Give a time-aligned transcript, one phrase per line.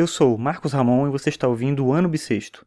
[0.00, 2.64] Eu sou Marcos Ramon e você está ouvindo o Ano Bissexto.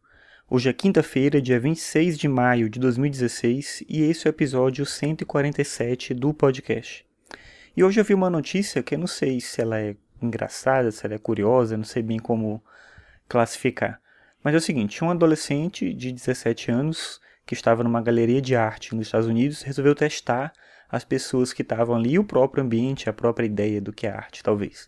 [0.48, 6.14] Hoje é quinta-feira, dia 26 de maio de 2016 e esse é o episódio 147
[6.14, 7.04] do podcast.
[7.76, 11.04] E hoje eu vi uma notícia que eu não sei se ela é engraçada, se
[11.08, 12.64] ela é curiosa, não sei bem como
[13.28, 14.00] classificar.
[14.44, 18.94] Mas é o seguinte, um adolescente de 17 anos que estava numa galeria de arte
[18.94, 20.54] nos Estados Unidos resolveu testar
[20.88, 24.44] as pessoas que estavam ali, o próprio ambiente, a própria ideia do que é arte,
[24.44, 24.88] talvez.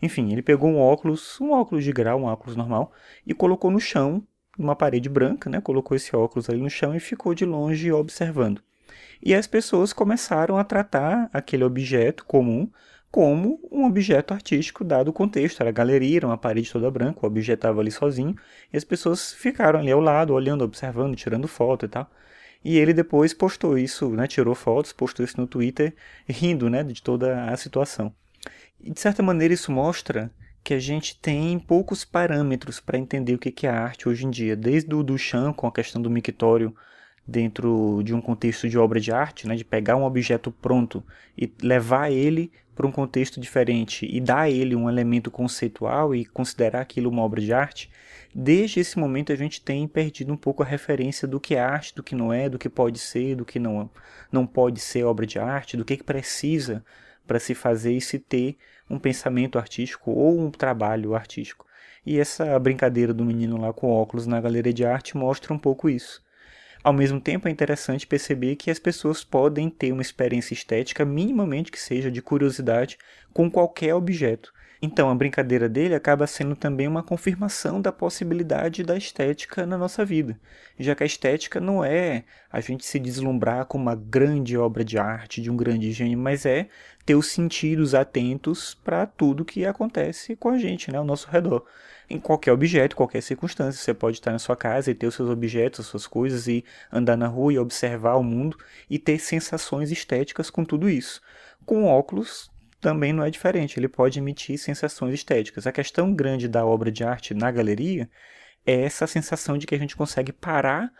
[0.00, 2.92] Enfim, ele pegou um óculos, um óculos de grau, um óculos normal,
[3.26, 4.22] e colocou no chão,
[4.56, 5.60] numa parede branca, né?
[5.60, 8.62] Colocou esse óculos ali no chão e ficou de longe observando.
[9.22, 12.70] E as pessoas começaram a tratar aquele objeto comum
[13.10, 15.60] como um objeto artístico, dado o contexto.
[15.60, 18.36] Era galeria, era uma parede toda branca, o objeto estava ali sozinho,
[18.72, 22.10] e as pessoas ficaram ali ao lado, olhando, observando, tirando foto e tal.
[22.64, 25.94] E ele depois postou isso, né, tirou fotos, postou isso no Twitter,
[26.28, 28.12] rindo né, de toda a situação.
[28.80, 30.30] E de certa maneira isso mostra
[30.62, 34.54] que a gente tem poucos parâmetros para entender o que é arte hoje em dia,
[34.54, 36.74] desde o Duchamp com a questão do mictório
[37.26, 41.04] dentro de um contexto de obra de arte, né, de pegar um objeto pronto
[41.36, 46.24] e levar ele para um contexto diferente e dar a ele um elemento conceitual e
[46.24, 47.90] considerar aquilo uma obra de arte,
[48.34, 51.94] desde esse momento a gente tem perdido um pouco a referência do que é arte,
[51.94, 53.90] do que não é, do que pode ser, do que não,
[54.30, 56.84] não pode ser obra de arte, do que, que precisa
[57.28, 58.56] para se fazer e se ter
[58.90, 61.64] um pensamento artístico ou um trabalho artístico.
[62.04, 65.88] E essa brincadeira do menino lá com óculos na galeria de arte mostra um pouco
[65.88, 66.20] isso.
[66.82, 71.70] Ao mesmo tempo, é interessante perceber que as pessoas podem ter uma experiência estética, minimamente
[71.70, 72.96] que seja de curiosidade,
[73.32, 74.52] com qualquer objeto.
[74.80, 80.04] Então, a brincadeira dele acaba sendo também uma confirmação da possibilidade da estética na nossa
[80.04, 80.38] vida,
[80.78, 84.96] já que a estética não é a gente se deslumbrar com uma grande obra de
[84.96, 86.68] arte, de um grande gênio, mas é
[87.04, 91.64] ter os sentidos atentos para tudo que acontece com a gente, né, ao nosso redor.
[92.08, 95.28] Em qualquer objeto, qualquer circunstância, você pode estar na sua casa e ter os seus
[95.28, 98.56] objetos, as suas coisas e andar na rua e observar o mundo
[98.88, 101.20] e ter sensações estéticas com tudo isso.
[101.66, 102.50] Com óculos,
[102.80, 105.66] também não é diferente, ele pode emitir sensações estéticas.
[105.66, 108.08] A questão grande da obra de arte na galeria
[108.64, 110.92] é essa sensação de que a gente consegue parar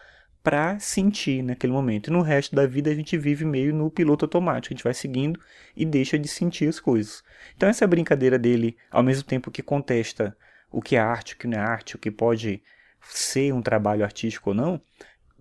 [0.43, 2.09] para sentir naquele momento.
[2.09, 4.95] E no resto da vida a gente vive meio no piloto automático, a gente vai
[4.95, 5.39] seguindo
[5.77, 7.23] e deixa de sentir as coisas.
[7.57, 10.37] Então essa brincadeira dele, ao mesmo tempo que contesta
[10.71, 12.63] o que é arte, o que não é arte, o que pode
[13.03, 14.81] ser um trabalho artístico ou não,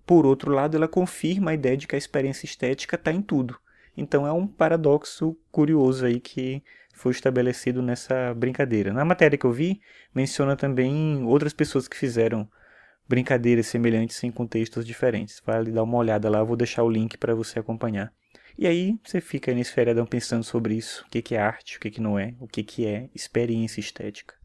[0.06, 3.58] por outro lado ela confirma a ideia de que a experiência estética está em tudo.
[3.98, 6.62] Então é um paradoxo curioso aí que
[6.94, 8.92] foi estabelecido nessa brincadeira.
[8.92, 9.80] Na matéria que eu vi,
[10.14, 12.48] menciona também outras pessoas que fizeram
[13.08, 15.42] brincadeiras semelhantes em contextos diferentes.
[15.44, 18.12] Vale dar uma olhada lá, eu vou deixar o link para você acompanhar.
[18.56, 22.00] E aí você fica nesse feriadão pensando sobre isso, o que, é arte, o que,
[22.00, 24.37] não é, o que é experiência estética.